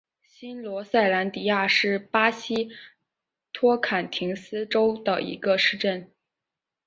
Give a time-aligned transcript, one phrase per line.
[0.23, 2.69] 新罗萨兰迪亚是巴西
[3.53, 6.09] 托坎廷斯州的一个市镇。